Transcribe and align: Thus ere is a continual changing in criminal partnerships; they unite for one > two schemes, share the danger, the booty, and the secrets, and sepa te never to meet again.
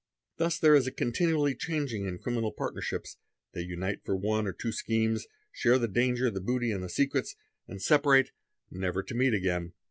Thus 0.37 0.63
ere 0.63 0.73
is 0.73 0.87
a 0.87 0.91
continual 0.91 1.53
changing 1.53 2.07
in 2.07 2.17
criminal 2.17 2.51
partnerships; 2.51 3.17
they 3.53 3.61
unite 3.61 4.03
for 4.03 4.15
one 4.15 4.51
> 4.55 4.57
two 4.57 4.71
schemes, 4.71 5.27
share 5.51 5.77
the 5.77 5.87
danger, 5.87 6.31
the 6.31 6.41
booty, 6.41 6.71
and 6.71 6.83
the 6.83 6.89
secrets, 6.89 7.35
and 7.67 7.79
sepa 7.79 8.25
te 8.25 8.31
never 8.71 9.03
to 9.03 9.13
meet 9.13 9.35
again. 9.35 9.73